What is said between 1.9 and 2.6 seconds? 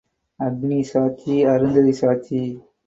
சாட்சி.